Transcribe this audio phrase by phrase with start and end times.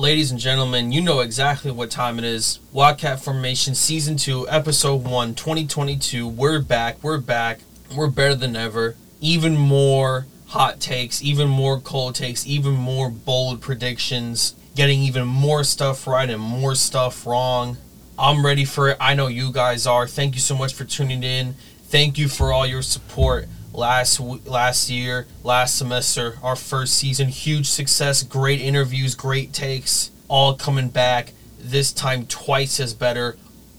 [0.00, 2.58] Ladies and gentlemen, you know exactly what time it is.
[2.72, 6.26] Wildcat Formation Season 2, Episode 1, 2022.
[6.26, 6.96] We're back.
[7.02, 7.60] We're back.
[7.94, 8.96] We're better than ever.
[9.20, 15.64] Even more hot takes, even more cold takes, even more bold predictions, getting even more
[15.64, 17.76] stuff right and more stuff wrong.
[18.18, 18.96] I'm ready for it.
[18.98, 20.08] I know you guys are.
[20.08, 21.56] Thank you so much for tuning in.
[21.82, 27.28] Thank you for all your support last last year, last semester, our first season.
[27.28, 31.32] Huge success, great interviews, great takes, all coming back.
[31.58, 33.36] This time twice as better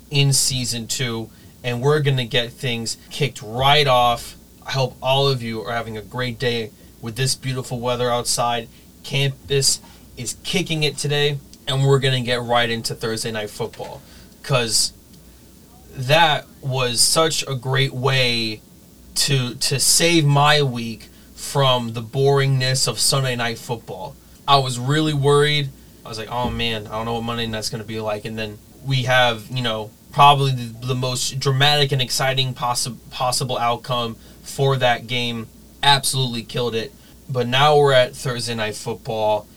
[0.10, 1.30] in season two,
[1.64, 4.36] and we're gonna get things kicked right off.
[4.66, 8.68] I hope all of you are having a great day with this beautiful weather outside.
[9.04, 9.82] Campus
[10.16, 14.02] is kicking it today, and we're gonna get right into Thursday night football
[14.42, 14.94] because
[15.94, 18.62] that was such a great way
[19.16, 24.16] to to save my week from the boringness of Sunday night football.
[24.48, 25.70] I was really worried.
[26.06, 28.26] I was like, oh man, I don't know what Monday night's going to be like.
[28.26, 33.58] And then we have, you know, probably the, the most dramatic and exciting possi- possible
[33.58, 35.48] outcome for that game.
[35.84, 36.94] Absolutely killed it.
[37.30, 39.48] But now we're at Thursday night football.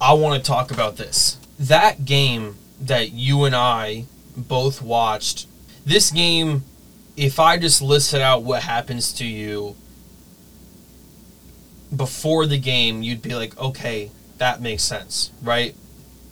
[0.00, 1.38] I want to talk about this.
[1.58, 4.04] That game that you and I
[4.36, 5.46] both watched,
[5.84, 6.64] this game
[7.16, 9.74] if I just listed out what happens to you
[11.94, 15.74] before the game, you'd be like, okay, that makes sense, right?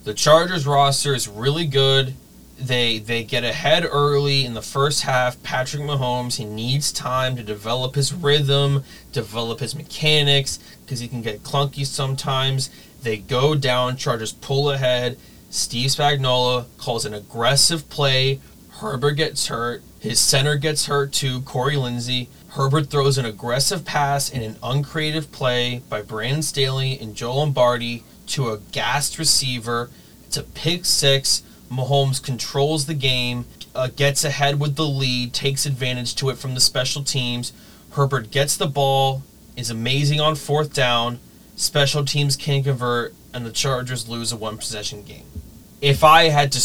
[0.03, 2.13] The Chargers roster is really good.
[2.59, 5.41] They they get ahead early in the first half.
[5.43, 11.21] Patrick Mahomes, he needs time to develop his rhythm, develop his mechanics, because he can
[11.21, 12.69] get clunky sometimes.
[13.01, 15.17] They go down, Chargers pull ahead.
[15.49, 18.39] Steve Spagnuolo calls an aggressive play.
[18.79, 19.83] Herbert gets hurt.
[19.99, 22.27] His center gets hurt too, Corey Linsley.
[22.49, 28.03] Herbert throws an aggressive pass in an uncreative play by Brandon Staley and Joe Lombardi
[28.27, 29.89] to a gassed receiver.
[30.25, 31.43] It's a pick six.
[31.71, 36.53] Mahomes controls the game, uh, gets ahead with the lead, takes advantage to it from
[36.53, 37.53] the special teams.
[37.91, 39.23] Herbert gets the ball,
[39.55, 41.19] is amazing on fourth down.
[41.55, 45.25] Special teams can't convert, and the Chargers lose a one possession game.
[45.81, 46.59] If I had to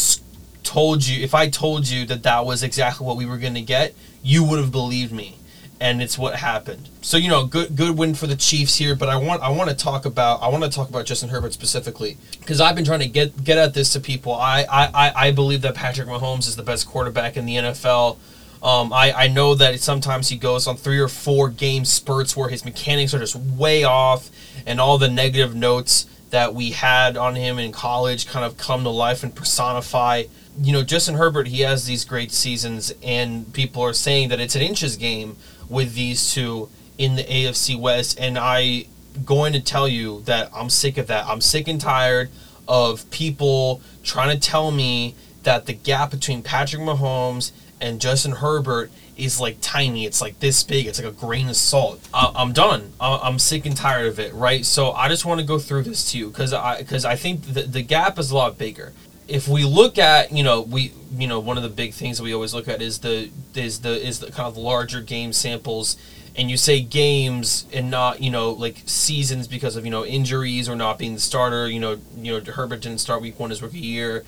[0.63, 3.61] told you, if I told you that that was exactly what we were going to
[3.61, 5.37] get, you would have believed me.
[5.79, 6.89] And it's what happened.
[7.01, 8.95] So you know, good good win for the Chiefs here.
[8.95, 11.53] But I want I want to talk about I want to talk about Justin Herbert
[11.53, 14.33] specifically because I've been trying to get get at this to people.
[14.33, 18.17] I I, I believe that Patrick Mahomes is the best quarterback in the NFL.
[18.61, 22.49] Um, I, I know that sometimes he goes on three or four game spurts where
[22.49, 24.29] his mechanics are just way off,
[24.67, 28.83] and all the negative notes that we had on him in college kind of come
[28.83, 30.23] to life and personify
[30.59, 34.55] you know, Justin Herbert, he has these great seasons, and people are saying that it's
[34.55, 35.37] an inches game
[35.69, 38.19] with these two in the AFC West.
[38.19, 38.85] And I
[39.25, 41.25] going to tell you that I'm sick of that.
[41.25, 42.29] I'm sick and tired
[42.67, 48.91] of people trying to tell me that the gap between Patrick Mahomes and Justin Herbert
[49.17, 50.05] is like tiny.
[50.05, 50.87] It's like this big.
[50.87, 51.99] It's like a grain of salt.
[52.13, 52.93] I'm done.
[52.99, 54.33] I'm sick and tired of it.
[54.33, 54.65] Right.
[54.65, 57.53] So I just want to go through this to you because I because I think
[57.53, 58.93] the, the gap is a lot bigger
[59.31, 62.23] if we look at you know we you know one of the big things that
[62.23, 65.95] we always look at is the is the is the kind of larger game samples
[66.35, 70.67] and you say games and not you know like seasons because of you know injuries
[70.67, 73.61] or not being the starter you know you know Herbert didn't start week one his
[73.61, 74.25] rookie year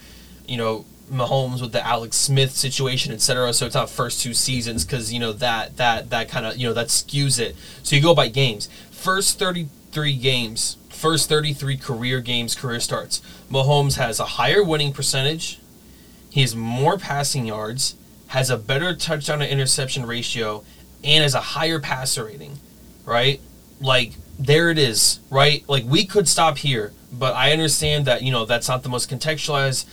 [0.48, 4.84] you know Mahomes with the Alex Smith situation etc so it's not first two seasons
[4.84, 8.02] because you know that that that kind of you know that skews it so you
[8.02, 13.22] go by games first 33 games first 33 career games, career starts,
[13.52, 15.60] Mahomes has a higher winning percentage.
[16.30, 17.96] He has more passing yards,
[18.28, 20.64] has a better touchdown to interception ratio,
[21.04, 22.58] and has a higher passer rating,
[23.04, 23.42] right?
[23.82, 25.68] Like, there it is, right?
[25.68, 29.10] Like, we could stop here, but I understand that, you know, that's not the most
[29.10, 29.84] contextualized,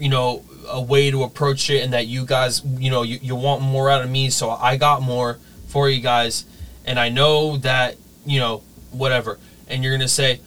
[0.00, 3.34] you know, a way to approach it, and that you guys, you know, you, you
[3.34, 5.38] want more out of me, so I got more
[5.68, 6.44] for you guys.
[6.84, 8.62] And I know that, you know,
[8.92, 9.38] whatever.
[9.68, 10.40] And you're to say,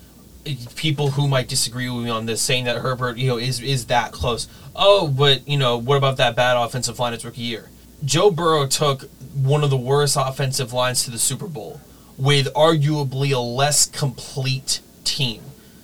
[0.75, 3.88] people who might disagree with me on this, saying that Herbert, you know, is is
[3.88, 4.48] that close.
[4.75, 7.69] Oh, but you know, what about that bad offensive line its rookie year?
[8.04, 9.04] Joe Burrow took
[9.36, 11.81] one of the worst offensive lines to the Super Bowl
[12.18, 15.42] with arguably a less complete team.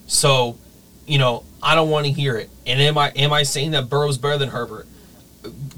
[0.08, 0.58] So,
[1.06, 2.50] you know, I don't want to hear it.
[2.66, 4.88] And am I am I saying that Burrow's better than Herbert?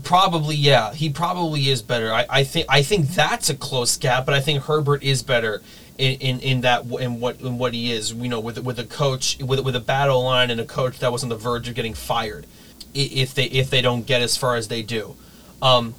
[0.03, 0.93] Probably, yeah.
[0.93, 2.13] He probably is better.
[2.13, 5.61] I, I think I think that's a close gap, but I think Herbert is better
[5.97, 8.13] in, in, in that in what in what he is.
[8.13, 11.11] You know, with with a coach with with a battle line and a coach that
[11.11, 12.45] was on the verge of getting fired,
[12.93, 15.15] if they if they don't get as far as they do.
[15.61, 15.95] Um,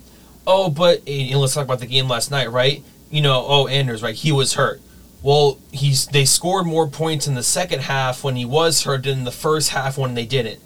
[0.46, 2.82] oh, but let's talk about the game last night, right?
[3.10, 4.14] You know, oh Anders, right?
[4.14, 4.80] He was hurt.
[5.22, 9.18] Well, he's they scored more points in the second half when he was hurt than
[9.18, 10.60] in the first half when they didn't.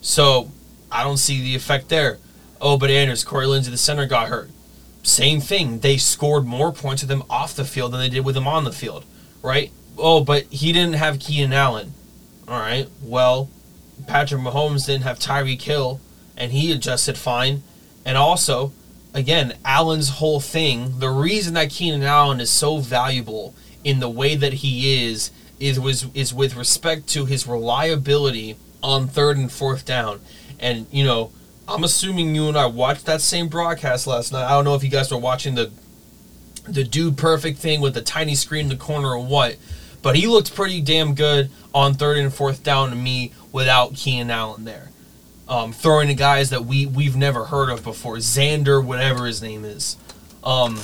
[0.00, 0.50] So
[0.90, 2.18] I don't see the effect there.
[2.60, 4.50] Oh, but Anders, Corey Linsley, the center, got hurt.
[5.02, 5.80] Same thing.
[5.80, 8.64] They scored more points with him off the field than they did with him on
[8.64, 9.04] the field,
[9.42, 9.70] right?
[9.96, 11.92] Oh, but he didn't have Keenan Allen.
[12.46, 12.88] All right.
[13.02, 13.50] Well,
[14.06, 16.00] Patrick Mahomes didn't have Tyreek Hill,
[16.36, 17.62] and he adjusted fine.
[18.04, 18.72] And also,
[19.12, 24.34] again, Allen's whole thing, the reason that Keenan Allen is so valuable in the way
[24.34, 25.30] that he is
[25.60, 30.20] is was is with respect to his reliability on third and fourth down.
[30.58, 31.32] And you know,
[31.66, 34.44] I'm assuming you and I watched that same broadcast last night.
[34.44, 35.70] I don't know if you guys were watching the
[36.66, 39.56] the dude perfect thing with the tiny screen in the corner or what,
[40.02, 44.30] but he looked pretty damn good on third and fourth down to me without Keenan
[44.30, 44.90] Allen there.
[45.48, 49.64] Um, throwing to guys that we we've never heard of before, Xander, whatever his name
[49.64, 49.96] is.
[50.44, 50.78] Um,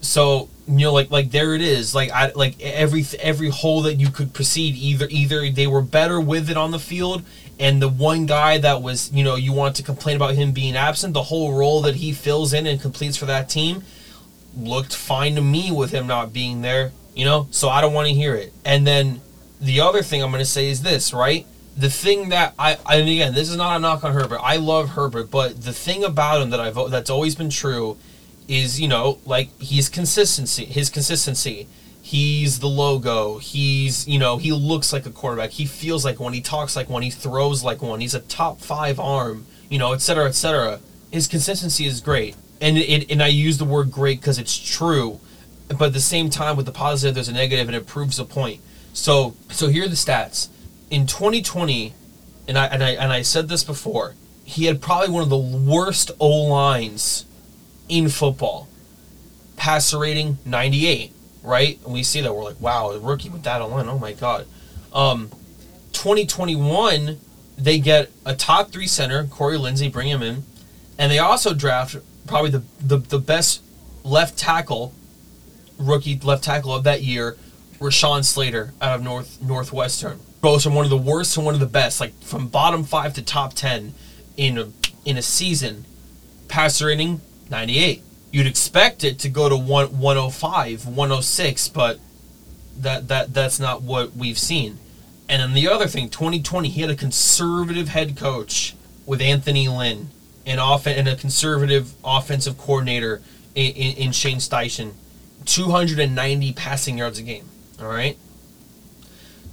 [0.00, 1.94] so you know, like like there it is.
[1.94, 4.74] Like I like every every hole that you could proceed.
[4.74, 7.22] Either either they were better with it on the field,
[7.58, 10.76] and the one guy that was you know you want to complain about him being
[10.76, 13.82] absent, the whole role that he fills in and completes for that team
[14.56, 16.92] looked fine to me with him not being there.
[17.14, 18.52] You know, so I don't want to hear it.
[18.64, 19.20] And then
[19.60, 21.46] the other thing I'm going to say is this, right?
[21.76, 24.40] the thing that I, I and again, this is not a knock on Herbert.
[24.42, 27.98] I love Herbert, but the thing about him that I've that's always been true
[28.48, 30.64] is you know like he's consistency.
[30.64, 31.68] His consistency.
[32.02, 33.38] He's the logo.
[33.38, 35.50] He's you know he looks like a quarterback.
[35.50, 36.32] He feels like one.
[36.32, 37.02] He talks like one.
[37.02, 38.00] He throws like one.
[38.00, 39.46] He's a top five arm.
[39.68, 40.80] You know, et cetera, et cetera.
[41.10, 45.18] His consistency is great, and it and I use the word great because it's true,
[45.68, 48.24] but at the same time with the positive there's a negative and it proves a
[48.24, 48.60] point.
[48.92, 50.48] So so here are the stats
[50.90, 51.94] in 2020,
[52.48, 54.14] and I and I and I said this before,
[54.44, 57.25] he had probably one of the worst O lines
[57.88, 58.68] in football.
[59.56, 61.12] Passer rating 98,
[61.42, 61.78] right?
[61.84, 64.12] And we see that we're like, wow, a rookie with that O line, oh my
[64.12, 64.46] god.
[64.92, 65.30] Um,
[65.92, 67.18] 2021,
[67.56, 70.44] they get a top three center, Corey Linsley, bring him in,
[70.98, 71.96] and they also draft
[72.26, 73.62] probably the the, the best
[74.04, 74.92] left tackle,
[75.78, 77.36] rookie left tackle of that year,
[77.78, 81.60] Rashawn Slater out of North Northwestern goes from one of the worst to one of
[81.60, 83.94] the best, like from bottom five to top ten
[84.36, 84.68] in a
[85.04, 85.84] in a season.
[86.48, 88.02] Passer rating ninety eight.
[88.32, 91.98] You'd expect it to go to one, 105, 106, but
[92.76, 94.78] that that that's not what we've seen.
[95.28, 98.76] And then the other thing, 2020, he had a conservative head coach
[99.06, 100.10] with Anthony Lynn,
[100.44, 103.22] and off and a conservative offensive coordinator
[103.54, 104.92] in, in, in Shane Steichen,
[105.44, 107.48] 290 passing yards a game.
[107.80, 108.16] All right,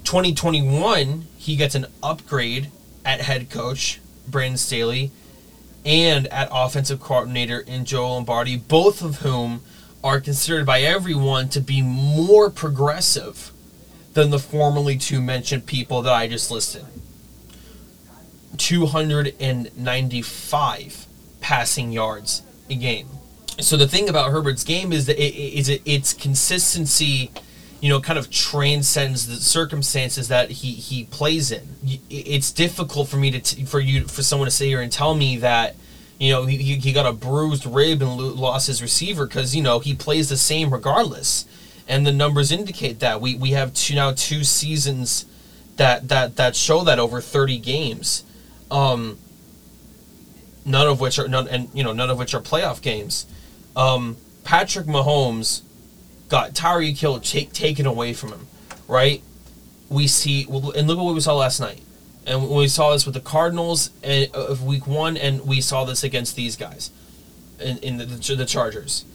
[0.04, 2.70] 2021, he gets an upgrade
[3.04, 5.12] at head coach, Brandon Staley,
[5.86, 9.62] and at offensive coordinator in Joe Lombardi, both of whom
[10.04, 13.52] are considered by everyone to be more progressive
[14.14, 16.86] than the formerly two mentioned people that I just listed.
[18.58, 21.08] 295
[21.42, 23.08] passing yards a game.
[23.60, 27.32] So the thing about Herbert's game is that it, it, its consistency
[27.84, 31.68] you know, kind of transcends the circumstances that he he plays in.
[32.10, 35.14] It's difficult for me to t- for you for someone to sit here and tell
[35.16, 35.76] me that
[36.18, 39.80] you know he, he got a bruised rib and lost his receiver because you know
[39.80, 41.46] he plays the same regardless,
[41.86, 45.26] and the numbers indicate that we we have two now two seasons
[45.76, 48.24] that that that show that over thirty games.
[48.72, 49.18] Um,
[50.64, 53.26] none of which are none and you know none of which are playoff games.
[53.76, 54.16] Um,
[54.46, 55.64] Patrick Mahomes
[56.34, 58.48] got Tyreek Hill take, taken away from him,
[58.88, 59.22] right?
[59.88, 61.84] We see, and look at what we saw last night.
[62.26, 66.04] And we saw this with the Cardinals uh, of week one, and we saw this
[66.04, 66.90] against these guys
[67.60, 69.06] in, in the, the Chargers.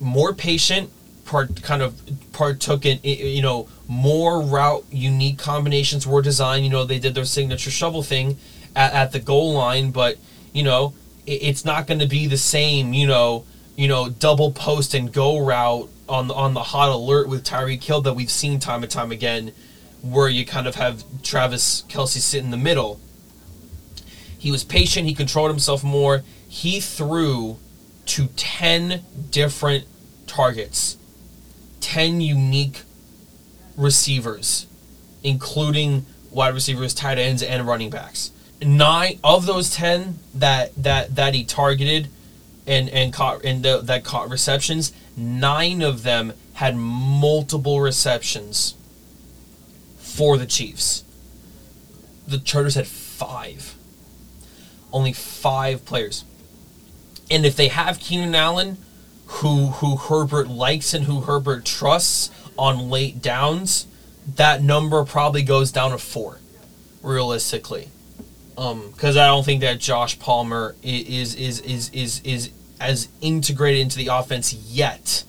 [0.00, 0.90] More patient,
[1.24, 1.94] part kind of
[2.32, 6.64] partook in you know more route unique combinations were designed.
[6.64, 8.36] You know they did their signature shovel thing
[8.74, 10.16] at, at the goal line, but
[10.52, 10.92] you know
[11.24, 12.92] it, it's not going to be the same.
[12.92, 13.44] You know
[13.76, 17.82] you know double post and go route on the, on the hot alert with Tyreek
[17.82, 19.52] Hill that we've seen time and time again,
[20.02, 23.00] where you kind of have Travis Kelce sit in the middle.
[24.38, 25.08] He was patient.
[25.08, 26.22] He controlled himself more.
[26.48, 27.58] He threw
[28.06, 29.86] to ten different
[30.26, 30.98] targets,
[31.80, 32.82] ten unique
[33.76, 34.66] receivers,
[35.22, 38.30] including wide receivers, tight ends, and running backs.
[38.60, 42.08] Nine of those ten that that that he targeted
[42.66, 48.74] and and caught and the, that caught receptions, nine of them had multiple receptions
[49.98, 51.04] for the Chiefs.
[52.26, 53.74] The Chargers had five.
[54.92, 56.24] Only five players.
[57.30, 58.78] And if they have Keenan Allen,
[59.26, 63.86] who who Herbert likes and who Herbert trusts, on late downs,
[64.36, 66.38] that number probably goes down to four,
[67.02, 67.88] realistically.
[68.56, 73.80] Um, because I don't think that Josh Palmer is is is is is as integrated
[73.80, 75.24] into the offense yet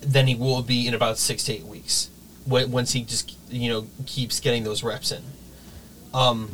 [0.00, 2.10] than he will be in about six to eight weeks
[2.46, 5.22] once he just you know keeps getting those reps in.
[6.12, 6.50] Um,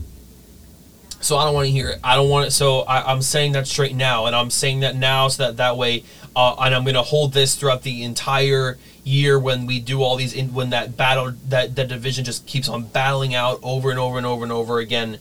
[1.21, 2.01] so I don't want to hear it.
[2.05, 2.51] I don't want it.
[2.53, 5.77] So I, am saying that straight now, and I'm saying that now so that that
[5.77, 6.05] way,
[6.37, 10.17] uh, and I'm going to hold this throughout the entire year when we do all
[10.17, 10.33] these.
[10.33, 14.17] In, when that battle, that that division just keeps on battling out over and over
[14.17, 15.19] and over and over again.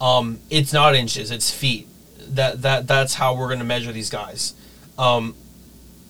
[0.00, 1.88] Um, it's not inches, it's feet.
[2.28, 4.54] That that that's how we're going to measure these guys.
[4.98, 5.34] Um,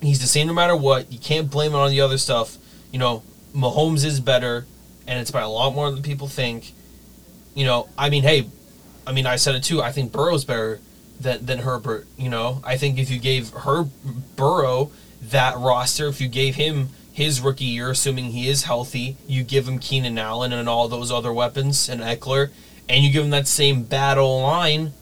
[0.01, 1.13] he's the same no matter what.
[1.13, 2.57] You can't blame it on the other stuff.
[2.93, 3.23] You know,
[3.55, 4.67] Mahomes is better,
[5.07, 6.73] and it's by a lot more than people think.
[7.55, 8.49] You know, I mean, hey,
[9.07, 9.83] I mean, I said it too.
[9.83, 10.81] I think Burrow's better
[11.21, 12.07] than than Herbert.
[12.17, 13.85] You know, I think if you gave her
[14.37, 14.91] Burrow
[15.23, 19.69] that roster, if you gave him his rookie year, assuming he is healthy, you give
[19.69, 22.51] him Keenan Allen and all those other weapons and Ekeler,
[22.89, 24.93] and you give him that same battle line,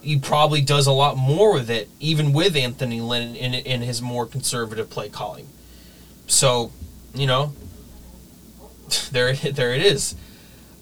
[0.00, 4.00] he probably does a lot more with it, even with Anthony Lynn in, in his
[4.00, 5.48] more conservative play calling.
[6.26, 6.72] So,
[7.14, 7.52] you know,
[9.12, 10.14] there there it is.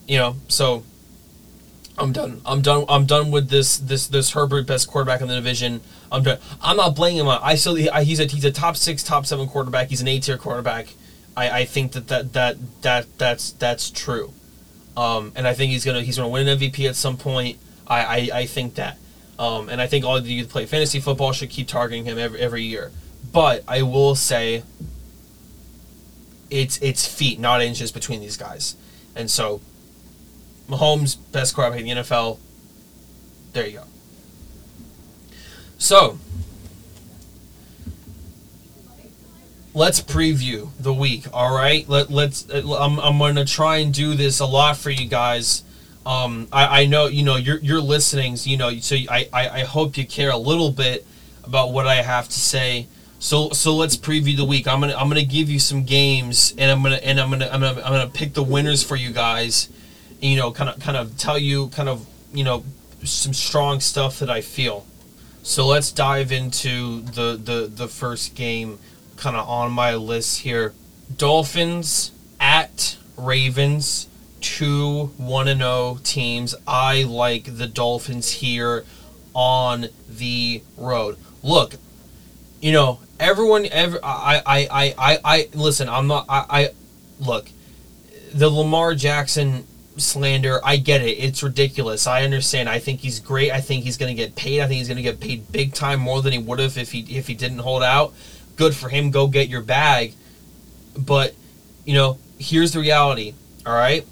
[0.07, 0.85] You know, so
[1.99, 2.41] I'm done.
[2.45, 2.85] I'm done.
[2.89, 3.79] I'm done with this.
[3.79, 5.81] This this Herbert best quarterback in the division.
[6.13, 6.39] I'm done.
[6.61, 7.29] I'm not blaming him.
[7.29, 9.89] I still he's a he's a top six, top seven quarterback.
[9.89, 10.89] He's an A tier quarterback.
[11.37, 14.33] I, I think that, that that that that's that's true.
[14.97, 17.59] Um, and I think he's gonna he's gonna win an MVP at some point.
[17.87, 18.99] I I, I think that.
[19.39, 22.41] Um, and I think all of you play fantasy football should keep targeting him every
[22.41, 22.91] every year.
[23.33, 24.63] But I will say.
[26.49, 28.77] It's it's feet, not inches between these guys,
[29.17, 29.61] and so
[30.69, 32.39] Mahomes, best quarterback in the NFL.
[33.53, 33.85] There you go.
[35.79, 36.19] So,
[39.75, 41.27] let's preview the week.
[41.33, 42.49] All right, Let let's.
[42.51, 45.63] I'm I'm gonna try and do this a lot for you guys.
[46.07, 48.47] Um, I, I know you know your your listenings.
[48.47, 51.07] You know, so I, I I hope you care a little bit
[51.45, 52.87] about what I have to say.
[53.19, 54.67] So so let's preview the week.
[54.67, 57.61] I'm gonna I'm gonna give you some games, and I'm gonna and I'm gonna I'm
[57.61, 59.69] gonna I'm gonna pick the winners for you guys
[60.21, 62.65] you know, kind of kind of tell you kind of you know
[63.05, 64.87] some strong stuff that I feel.
[65.43, 68.79] So let's dive into the the the first game,
[69.17, 70.75] kind of on my list here.
[71.17, 74.09] Dolphins at Ravens,
[74.41, 76.55] two one and zero oh teams.
[76.67, 78.85] I like the Dolphins here
[79.35, 81.17] on the road.
[81.43, 81.75] Look,
[82.61, 83.67] you know everyone.
[83.67, 85.89] Ever I I I I I listen.
[85.89, 86.27] I'm not.
[86.29, 86.69] I I
[87.21, 87.49] look.
[88.33, 89.67] The Lamar Jackson
[89.97, 90.61] slander.
[90.65, 91.19] I get it.
[91.19, 92.07] It's ridiculous.
[92.07, 92.69] I understand.
[92.69, 93.51] I think he's great.
[93.51, 94.61] I think he's going to get paid.
[94.61, 96.93] I think he's going to get paid big time more than he would have if
[96.93, 98.13] he if he didn't hold out.
[98.57, 99.11] Good for him.
[99.11, 100.15] Go get your bag.
[100.99, 101.35] But,
[101.85, 103.35] you know, here's the reality.
[103.67, 104.07] All right?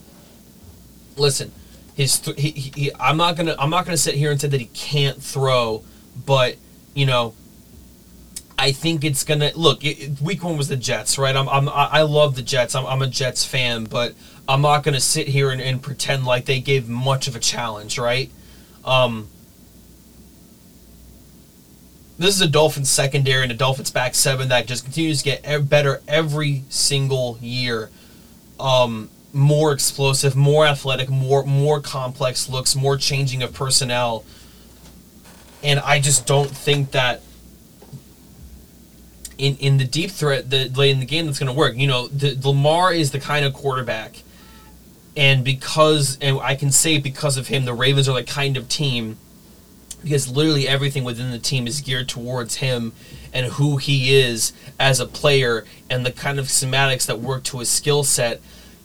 [1.16, 1.52] Listen.
[1.94, 4.61] His th- he, he, I'm not to I'm not to sit here and say that
[4.61, 5.85] he can't throw,
[6.26, 6.56] but,
[6.92, 7.35] you know,
[8.59, 9.85] I think it's gonna look.
[9.85, 11.37] It, week one was the Jets, right?
[11.37, 12.75] I'm, I'm I love the Jets.
[12.75, 14.14] I'm, I'm a Jets fan, but
[14.49, 17.97] I'm not gonna sit here and, and pretend like they gave much of a challenge,
[17.97, 18.28] right?
[18.85, 19.28] Um,
[22.18, 25.68] this is a Dolphins secondary and a Dolphins back seven that just continues to get
[25.68, 27.90] better every single year.
[28.59, 34.24] Um, more explosive, more athletic, more more complex looks, more changing of personnel.
[35.62, 37.22] And I just don't think that
[39.36, 41.76] in in the deep threat the late in the game that's going to work.
[41.76, 44.22] You know, the, Lamar is the kind of quarterback,
[45.16, 48.68] and because and I can say because of him, the Ravens are the kind of
[48.68, 49.18] team
[50.04, 52.92] because literally everything within the team is geared towards him
[53.32, 57.58] and who he is as a player and the kind of schematics that work to
[57.58, 58.40] his skill set.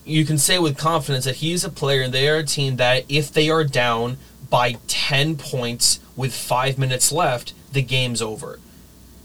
[0.10, 3.06] You can say with confidence that he's a player and they are a team that
[3.08, 4.18] if they are down
[4.50, 8.60] by 10 points with five minutes left, the game's over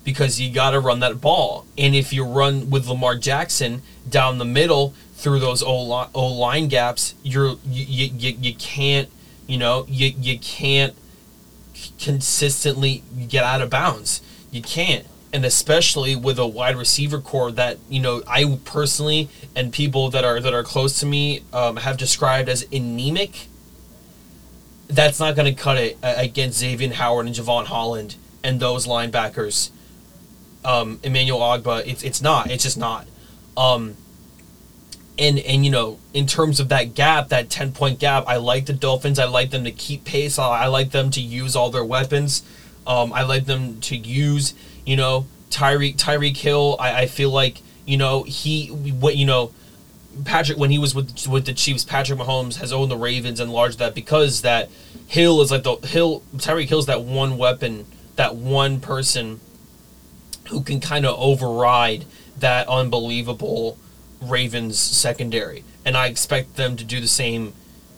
[0.04, 1.64] because you got to run that ball.
[1.78, 7.14] And if you run with Lamar Jackson down the middle through those O line gaps,
[7.22, 9.08] you're you, you, you can't
[9.46, 10.94] you know you you can't
[11.98, 14.20] consistently get out of bounds.
[14.50, 15.06] You can't.
[15.34, 20.24] And especially with a wide receiver core that you know I personally and people that
[20.24, 23.48] are that are close to me um, have described as anemic.
[24.86, 28.14] That's not going to cut it against Xavier Howard and Jevon Holland
[28.44, 29.70] and those linebackers
[30.64, 31.86] um, Emmanuel Ogbah.
[31.86, 32.50] It's it's not.
[32.50, 33.06] It's just not.
[33.56, 33.96] Um,
[35.18, 38.66] and and you know, in terms of that gap, that ten point gap, I like
[38.66, 39.18] the Dolphins.
[39.18, 40.38] I like them to keep pace.
[40.38, 42.42] I like them to use all their weapons.
[42.86, 47.60] Um, I like them to use you know Tyreek Tyreek Hill, I, I feel like
[47.86, 49.52] you know he what you know
[50.24, 53.52] Patrick when he was with with the Chiefs, Patrick Mahomes has owned the Ravens and
[53.52, 54.70] large that because that
[55.06, 57.86] Hill is like the Hill Tyreek Hill's that one weapon,
[58.16, 59.40] that one person
[60.48, 62.04] who can kind of override
[62.38, 63.78] that unbelievable
[64.20, 67.52] Ravens secondary, and I expect them to do the same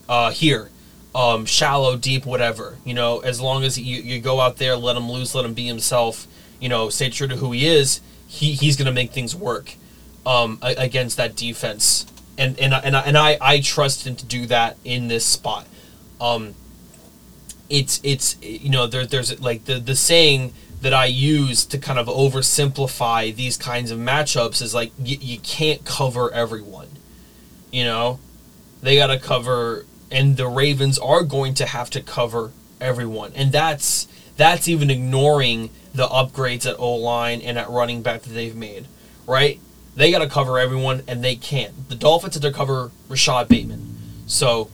[0.08, 0.70] uh, here.
[1.14, 2.76] Um, shallow, deep, whatever.
[2.84, 5.54] You know, as long as you, you go out there, let him loose, let him
[5.54, 6.26] be himself.
[6.60, 8.00] You know, stay true to who he is.
[8.26, 9.74] He he's gonna make things work
[10.24, 14.46] um, against that defense, and and and I, and I I trust him to do
[14.46, 15.66] that in this spot.
[16.20, 16.54] Um,
[17.68, 21.98] it's it's you know there there's like the the saying that I use to kind
[21.98, 26.88] of oversimplify these kinds of matchups is like y- you can't cover everyone.
[27.72, 28.20] You know,
[28.82, 33.52] they got to cover, and the Ravens are going to have to cover everyone, and
[33.52, 38.54] that's that's even ignoring the upgrades at O line and at running back that they've
[38.54, 38.86] made,
[39.26, 39.58] right?
[39.94, 41.88] They got to cover everyone, and they can't.
[41.88, 44.70] The Dolphins had to cover Rashod Bateman, so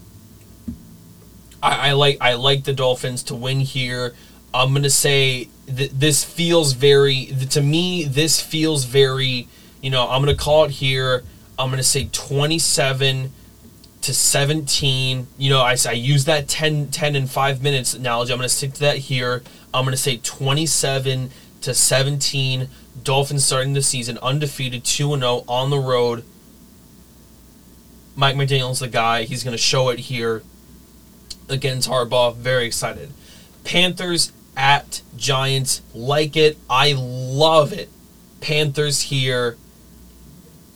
[1.63, 4.15] I, I like I like the Dolphins to win here.
[4.53, 8.05] I'm gonna say th- this feels very to me.
[8.05, 9.49] This feels very.
[9.81, 11.23] You know, I'm gonna call it here.
[11.59, 13.33] I'm gonna say 27
[14.03, 15.27] to 17.
[15.39, 18.33] You know, I, I use that 10, 10 and 5 minutes analogy.
[18.33, 19.43] I'm going to stick to that here.
[19.73, 21.31] I'm going to say 27
[21.63, 22.69] to 17.
[23.03, 26.25] Dolphins starting the season undefeated, 2 0 on the road.
[28.15, 29.23] Mike McDaniel's the guy.
[29.23, 30.43] He's going to show it here
[31.49, 32.37] against Harbaugh.
[32.37, 33.13] Very excited.
[33.65, 35.81] Panthers at Giants.
[35.95, 36.59] Like it.
[36.69, 37.89] I love it.
[38.41, 39.57] Panthers here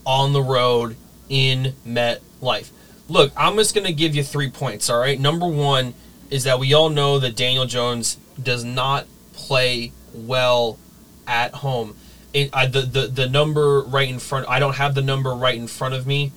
[0.06, 0.96] on the road
[1.28, 2.70] in MetLife.
[3.08, 5.18] Look, I'm just going to give you three points, all right?
[5.18, 5.94] Number one
[6.30, 10.78] is that we all know that Daniel Jones does not play well
[11.26, 11.96] at home.
[12.32, 15.54] It, I, the, the, the number right in front, I don't have the number right
[15.54, 16.32] in front of me,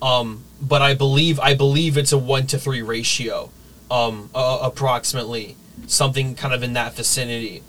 [0.00, 3.50] um, but I believe I believe it's a one to three ratio,
[3.90, 7.62] um, uh, approximately something kind of in that vicinity,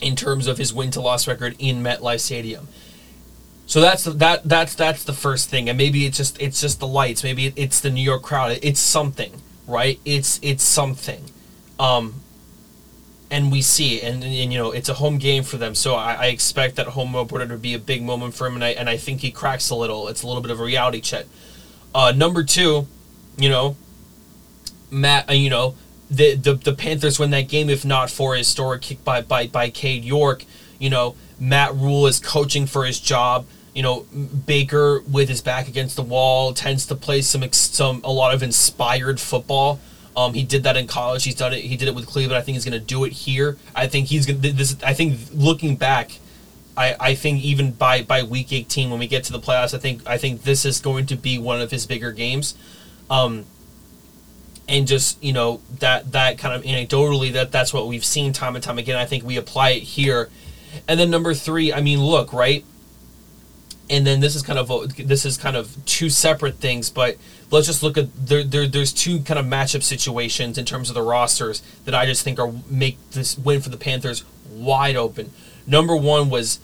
[0.00, 2.68] in terms of his win to loss record in MetLife Stadium.
[3.70, 6.88] So that's that that's that's the first thing, and maybe it's just it's just the
[6.88, 7.22] lights.
[7.22, 8.58] Maybe it's the New York crowd.
[8.62, 10.00] It's something, right?
[10.04, 11.26] It's it's something,
[11.78, 12.16] um,
[13.30, 15.76] and we see it, and, and you know it's a home game for them.
[15.76, 18.64] So I, I expect that home opener to be a big moment for him, and
[18.64, 20.08] I and I think he cracks a little.
[20.08, 21.26] It's a little bit of a reality check.
[21.94, 22.88] Uh, number two,
[23.38, 23.76] you know,
[24.90, 25.76] Matt, uh, you know
[26.10, 29.46] the, the the Panthers win that game if not for a historic kick by by
[29.46, 30.44] by Cade York.
[30.80, 34.06] You know, Matt Rhule is coaching for his job you know
[34.46, 38.42] Baker with his back against the wall tends to play some some a lot of
[38.42, 39.80] inspired football.
[40.16, 41.24] Um, he did that in college.
[41.24, 41.60] He's done it.
[41.60, 42.36] He did it with Cleveland.
[42.36, 43.56] I think he's going to do it here.
[43.74, 44.76] I think he's going to this.
[44.82, 46.18] I think looking back,
[46.76, 49.78] I, I think even by by week 18 when we get to the playoffs, I
[49.78, 52.54] think I think this is going to be one of his bigger games.
[53.08, 53.46] Um,
[54.68, 58.54] and just you know that that kind of anecdotally that that's what we've seen time
[58.54, 58.96] and time again.
[58.96, 60.28] I think we apply it here.
[60.86, 62.64] And then number three, I mean, look, right?
[63.90, 67.16] And then this is kind of a, this is kind of two separate things but
[67.50, 70.94] let's just look at there, there there's two kind of matchup situations in terms of
[70.94, 75.32] the rosters that I just think are make this win for the Panthers wide open.
[75.66, 76.60] Number 1 was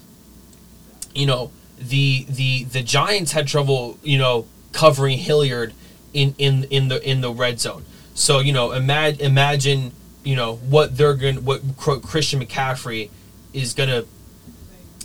[1.15, 5.73] you know the the the Giants had trouble, you know, covering Hilliard
[6.12, 7.85] in in in the in the red zone.
[8.15, 9.93] So, you know, imagine imagine,
[10.25, 13.11] you know, what they're going what Christian McCaffrey
[13.53, 14.07] is to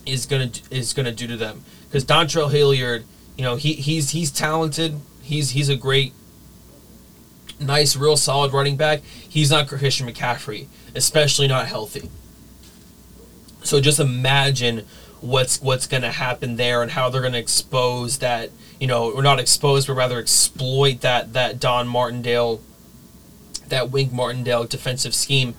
[0.05, 3.03] is to is to do to them because Dontrell Hilliard,
[3.37, 4.97] you know, he he's he's talented.
[5.21, 6.13] He's he's a great,
[7.59, 9.01] nice, real solid running back.
[9.03, 12.09] He's not Christian McCaffrey, especially not healthy.
[13.63, 14.85] So just imagine
[15.19, 18.49] what's what's going to happen there and how they're going to expose that
[18.79, 22.61] you know or not expose but rather exploit that that Don Martindale
[23.67, 25.53] that Wink Martindale defensive scheme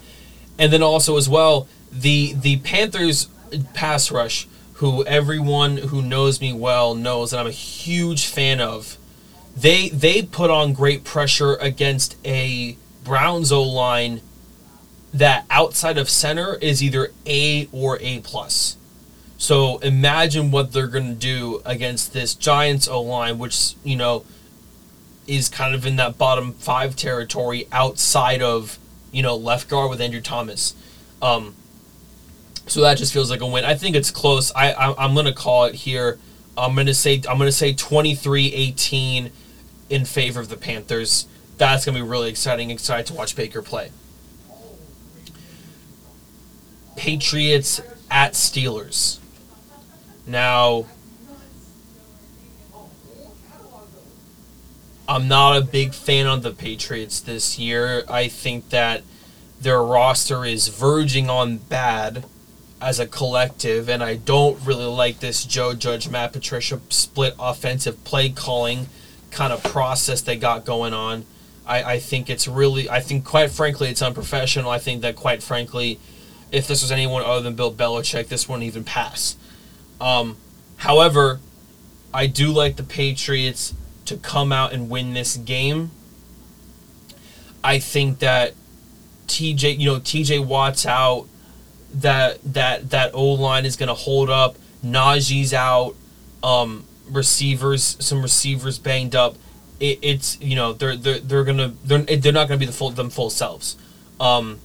[0.59, 3.29] and then also as well the the Panthers
[3.73, 4.49] pass rush
[4.83, 8.99] who everyone who knows me well knows that I'm a huge fan of.
[9.57, 14.23] They they put on great pressure against a Browns O line
[15.15, 18.77] that outside of center is either A or A plus.
[19.39, 24.25] So imagine what they're to do against this Giants O line, which you know
[25.29, 28.81] is kind of in that bottom five territory outside of
[29.13, 30.75] you know left guard with Andrew Thomas.
[31.21, 31.55] Um,
[32.67, 33.65] so that just feels like a win.
[33.65, 34.53] I think it's close.
[34.55, 36.19] I, I am gonna call it here.
[36.57, 39.31] I'm gonna say I'm gonna say 23-18
[39.91, 41.27] in favor of the Panthers.
[41.59, 42.71] That's gonna be really exciting.
[42.71, 43.91] Excited to watch Baker play.
[46.97, 49.19] Patriots at Steelers.
[50.27, 50.87] Now,
[55.09, 58.05] I'm not a big fan of the Patriots this year.
[58.09, 59.03] I think that
[59.61, 62.25] their roster is verging on bad
[62.83, 68.03] as a collective, and I don't really like this Joe Judge, Matt Patricia split offensive
[68.05, 68.89] play calling
[69.31, 71.25] kind of process they got going on.
[71.65, 74.71] I, I think it's really, I think quite frankly, it's unprofessional.
[74.71, 76.01] I think that quite frankly,
[76.51, 79.37] if this was anyone other than Bill Belichick, this wouldn't even pass.
[80.01, 80.37] Um,
[80.79, 81.41] however,
[82.13, 83.75] I do like the Patriots
[84.07, 85.93] to come out and win this game.
[87.65, 88.55] I think that
[89.29, 91.29] TJ, you know, TJ Watt's out.
[91.95, 94.57] That that that O line is going to hold up.
[94.85, 95.95] Najee's out.
[96.43, 99.37] Um, receivers, some receivers banged up.
[99.79, 102.91] It, it's you know they're they're they're gonna they're they're not gonna be the full
[102.91, 103.77] them full selves.
[104.21, 104.61] Um,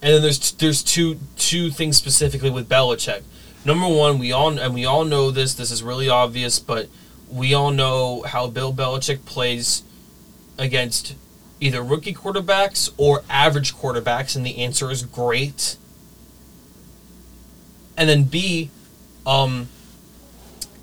[0.00, 3.22] and then there's there's two two things specifically with Belichick.
[3.64, 5.54] Number one, we all and we all know this.
[5.54, 6.88] This is really obvious, but
[7.30, 9.82] we all know how Bill Belichick plays
[10.56, 11.14] against
[11.60, 15.76] either rookie quarterbacks or average quarterbacks, and the answer is great.
[17.96, 18.70] And then B,
[19.26, 19.68] um,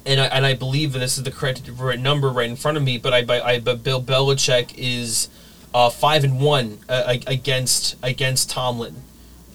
[0.06, 1.68] and I, and I believe this is the correct
[2.00, 5.30] number right in front of me, but I, I but Bill Belichick is
[5.74, 9.04] uh, five and one uh, against against Tomlin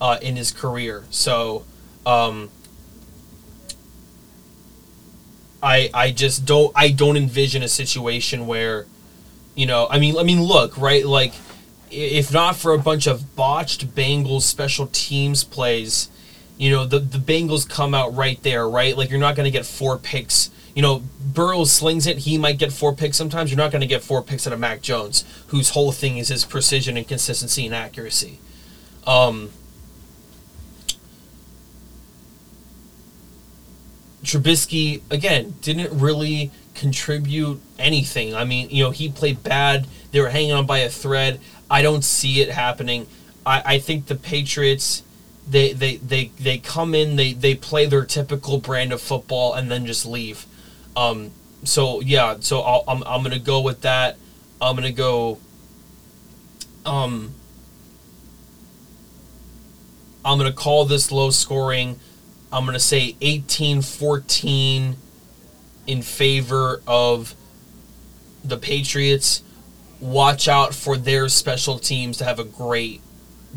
[0.01, 1.05] uh, in his career.
[1.11, 1.65] So
[2.05, 2.51] um,
[5.63, 8.87] I I just don't I don't envision a situation where
[9.61, 11.05] you know, I mean, I mean, look, right?
[11.05, 11.35] Like,
[11.91, 16.09] if not for a bunch of botched Bengals special teams plays,
[16.57, 18.97] you know, the the Bengals come out right there, right?
[18.97, 20.49] Like, you're not going to get four picks.
[20.75, 23.19] You know, Burrow slings it; he might get four picks.
[23.19, 26.17] Sometimes you're not going to get four picks out of Mac Jones, whose whole thing
[26.17, 28.39] is his precision and consistency and accuracy.
[29.07, 29.51] Um,
[34.25, 38.35] Trubisky again didn't really contribute anything.
[38.35, 39.87] I mean, you know, he played bad.
[40.13, 41.39] They were hanging on by a thread.
[41.71, 43.07] I don't see it happening.
[43.45, 45.03] I, I think the Patriots
[45.47, 49.71] they, they, they, they come in, they, they play their typical brand of football and
[49.71, 50.47] then just leave.
[50.97, 51.33] Um,
[51.65, 54.17] so yeah, so i am I'm, I'm gonna go with that.
[54.61, 55.39] I'm gonna go.
[56.87, 57.35] Um,
[60.25, 61.99] I'm gonna call this low scoring.
[62.53, 64.95] I'm gonna say 18-14
[65.87, 67.35] in favor of
[68.45, 69.43] the Patriots.
[70.01, 73.03] Watch out for their special teams to have a great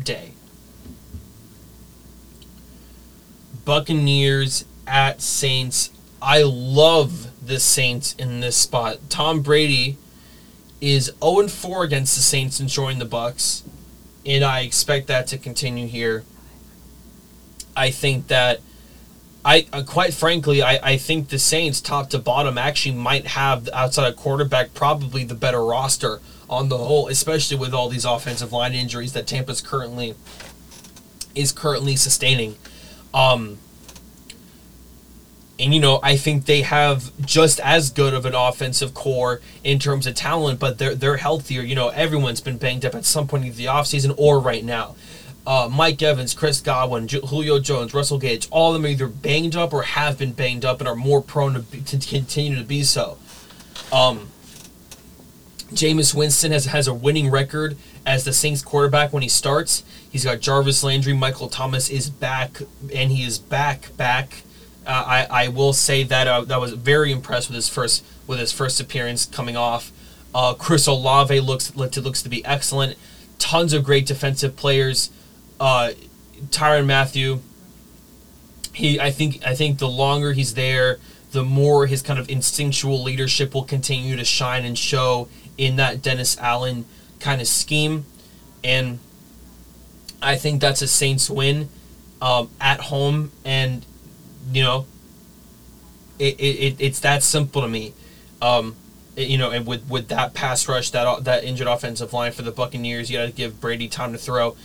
[0.02, 0.32] day.
[3.64, 5.90] Buccaneers at Saints.
[6.20, 8.98] I love the Saints in this spot.
[9.08, 9.96] Tom Brady
[10.80, 13.62] is 0 4 against the Saints and the Bucks,
[14.26, 16.24] and I expect that to continue here.
[17.76, 18.60] I think that
[19.44, 23.68] I uh, quite frankly, I, I think the Saints, top to bottom, actually might have
[23.72, 28.52] outside of quarterback probably the better roster on the whole, especially with all these offensive
[28.52, 30.14] line injuries that Tampa's currently
[31.34, 32.56] is currently sustaining.
[33.12, 33.58] Um,
[35.58, 39.78] and you know, I think they have just as good of an offensive core in
[39.78, 41.60] terms of talent, but they're they're healthier.
[41.60, 44.96] You know, everyone's been banged up at some point in the offseason or right now
[45.46, 49.56] uh, Mike Evans, Chris Godwin, Julio Jones, Russell Gage, all of them are either banged
[49.56, 52.64] up or have been banged up and are more prone to, be, to continue to
[52.64, 53.18] be so.
[53.92, 54.28] Um,
[55.72, 57.76] Jameis Winston has, has a winning record
[58.06, 59.84] as the Saints quarterback when he starts.
[60.10, 62.60] He's got Jarvis Landry, Michael Thomas is back,
[62.94, 64.42] and he is back, back.
[64.86, 68.38] Uh, I, I will say that uh, that was very impressed with his first with
[68.38, 69.92] his first appearance coming off.
[70.34, 72.98] Uh, Chris Olave looks looks to be excellent.
[73.38, 75.10] Tons of great defensive players
[75.60, 75.92] uh,
[76.50, 77.40] Tyrann Mathieu.
[78.72, 80.98] He, I think, I think the longer he's there,
[81.30, 86.02] the more his kind of instinctual leadership will continue to shine and show in that
[86.02, 86.86] Dennis Allen
[87.20, 88.04] kind of scheme,
[88.62, 88.98] and
[90.22, 91.68] I think that's a Saints win
[92.20, 93.84] um, at home, and
[94.52, 94.86] you know,
[96.18, 97.94] it, it, it's that simple to me.
[98.40, 98.76] Um,
[99.16, 102.52] you know, and with with that pass rush, that that injured offensive line for the
[102.52, 104.56] Buccaneers, you got to give Brady time to throw.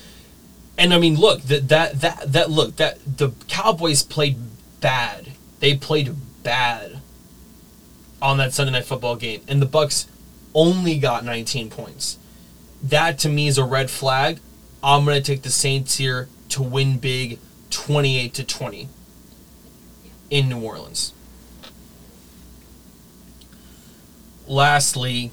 [0.80, 4.38] And I mean, look that that that that look that the Cowboys played
[4.80, 5.28] bad.
[5.60, 7.02] They played bad
[8.22, 10.08] on that Sunday night football game, and the Bucks
[10.54, 12.18] only got 19 points.
[12.82, 14.39] That to me is a red flag.
[14.82, 17.39] I'm gonna take the Saints here to win big,
[17.72, 18.88] 28 to 20
[20.30, 21.12] in New Orleans.
[24.48, 25.32] Lastly,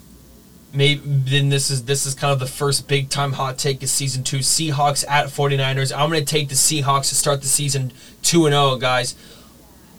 [0.72, 3.88] maybe then this is this is kind of the first big time hot take of
[3.88, 4.38] season two.
[4.38, 5.92] Seahawks at 49ers.
[5.96, 9.14] I'm gonna take the Seahawks to start the season two and zero, oh, guys.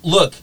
[0.04, 0.36] Look,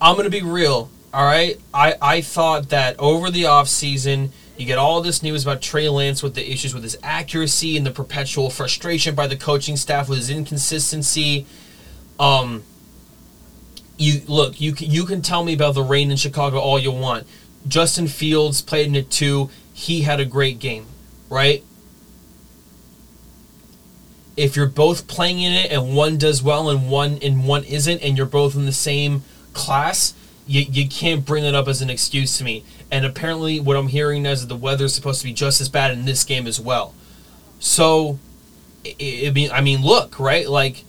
[0.00, 0.90] I'm gonna be real.
[1.12, 4.32] All right, I I thought that over the off season.
[4.56, 7.86] You get all this news about Trey Lance with the issues with his accuracy and
[7.86, 11.46] the perpetual frustration by the coaching staff with his inconsistency.
[12.18, 12.64] Um,
[13.98, 16.90] you look, you can, you can tell me about the rain in Chicago all you
[16.90, 17.24] want.
[17.66, 19.50] Justin Fields played in it too.
[19.72, 20.86] He had a great game,
[21.28, 21.64] right?
[24.36, 28.02] If you're both playing in it and one does well and one and one isn't,
[28.02, 30.14] and you're both in the same class,
[30.46, 32.64] you, you can't bring that up as an excuse to me.
[32.90, 35.68] And apparently, what I'm hearing is that the weather is supposed to be just as
[35.68, 36.94] bad in this game as well.
[37.60, 38.18] So,
[38.86, 40.48] I mean, I mean, look, right?
[40.48, 40.84] Like,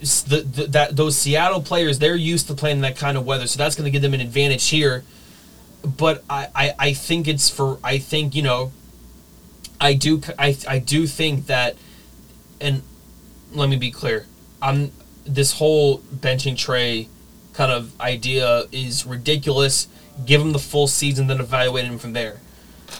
[0.00, 3.58] the, the, that those Seattle players, they're used to playing that kind of weather, so
[3.58, 5.02] that's going to give them an advantage here
[5.82, 8.72] but I, I, I think it's for I think you know
[9.80, 11.76] I do I, I do think that
[12.60, 12.82] and
[13.52, 14.26] let me be clear
[14.60, 14.92] I'm
[15.24, 17.08] this whole benching Trey
[17.52, 19.88] kind of idea is ridiculous.
[20.24, 22.40] Give him the full season then evaluate him from there.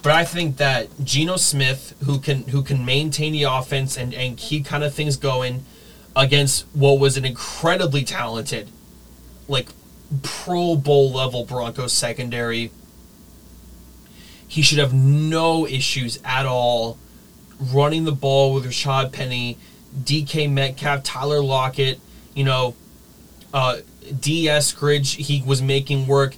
[0.02, 4.36] But I think that Geno Smith who can who can maintain the offense and and
[4.36, 5.64] keep kind of things going
[6.14, 8.68] against what was an incredibly talented
[9.48, 9.68] like
[10.22, 12.70] Pro Bowl level Broncos secondary.
[14.46, 16.98] He should have no issues at all
[17.60, 19.58] running the ball with Rashad Penny,
[19.98, 22.00] DK Metcalf, Tyler Lockett,
[22.34, 22.74] you know,
[23.52, 23.78] uh,
[24.20, 24.46] D.
[24.46, 26.36] Eskridge, he was making work.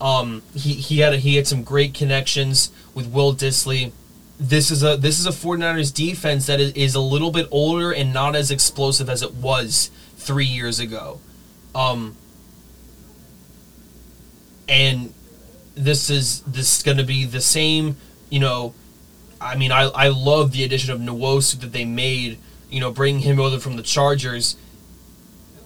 [0.00, 3.92] Um, he, he had a, he had some great connections with Will Dissly.
[4.40, 7.92] This is a this is a 49ers defense that is, is a little bit older
[7.92, 11.20] and not as explosive as it was three years ago.
[11.74, 12.16] Um,
[14.72, 15.12] and
[15.74, 17.96] this is this is going to be the same.
[18.30, 18.74] You know,
[19.40, 22.38] I mean, I I love the addition of Nwosu that they made.
[22.70, 24.56] You know, bringing him over from the Chargers.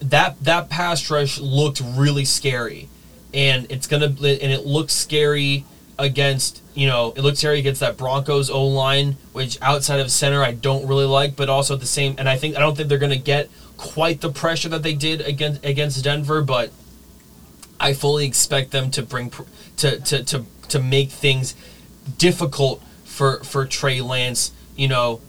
[0.01, 2.89] That that pass rush looked really scary,
[3.33, 5.65] and it's gonna and it looks scary
[5.99, 10.43] against you know it looks scary against that Broncos O line, which outside of center
[10.43, 12.89] I don't really like, but also at the same and I think I don't think
[12.89, 16.73] they're gonna get quite the pressure that they did against against Denver, but
[17.79, 19.31] I fully expect them to bring
[19.79, 21.55] to to to, to make things
[22.19, 24.53] difficult for for Trey Lance.
[24.77, 25.21] You know,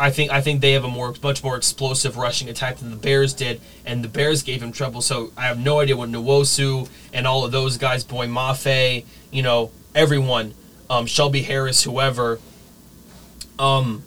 [0.00, 2.96] I think I think they have a more much more explosive rushing attack than the
[2.96, 5.00] Bears did, and the Bears gave him trouble.
[5.00, 9.42] So I have no idea what Nwosu and all of those guys, Boye Mafe, you
[9.42, 10.54] know, everyone,
[10.90, 12.40] um, Shelby Harris, whoever,
[13.58, 14.02] um,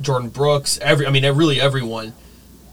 [0.00, 2.14] Jordyn Brooks, every I mean, really everyone,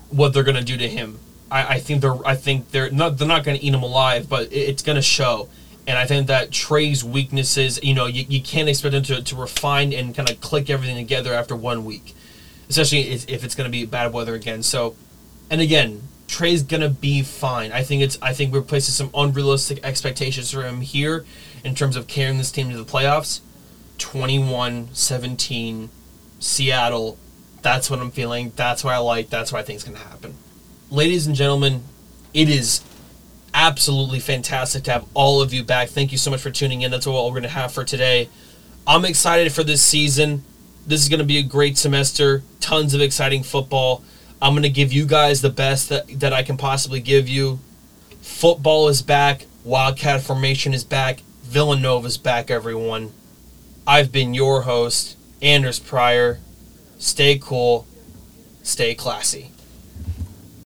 [0.10, 1.20] what they're gonna do to him.
[1.52, 4.30] I, I think they're I think they're not they're not going to eat him alive,
[4.30, 5.50] but it, it's going to show.
[5.88, 9.36] And I think that Trey's weaknesses, you know, you, you can't expect him to, to
[9.38, 12.14] refine and kind of click everything together after one week,
[12.68, 14.64] especially if, if it's going to be bad weather again.
[14.64, 14.98] So,
[15.50, 17.72] and again, Trey's gonna be fine.
[17.72, 21.26] I think it's I think we're placing some unrealistic expectations for him here
[21.64, 23.40] in terms of carrying this team to the playoffs.
[23.98, 25.88] 21-17
[26.40, 27.18] Seattle.
[27.62, 28.52] That's what I'm feeling.
[28.58, 29.30] That's what I like.
[29.30, 30.36] That's what I think is gonna happen
[30.90, 31.84] ladies and gentlemen,
[32.34, 32.84] it is
[33.54, 35.90] absolutely fantastic to have all of you back.
[35.90, 36.92] Thank you so much for tuning in.
[36.92, 38.30] That's all we're going to have for today.
[38.86, 40.44] I'm excited for this season.
[40.86, 42.44] This is going to be a great semester.
[42.60, 44.04] Tons of exciting football.
[44.42, 47.60] I'm going to give you guys the best that, that I can possibly give you.
[48.22, 49.46] Football is back.
[49.64, 51.20] Wildcat formation is back.
[51.44, 53.12] Villanova is back, everyone.
[53.86, 56.40] I've been your host, Anders Pryor.
[57.00, 57.88] Stay cool.
[58.64, 59.52] Stay classy.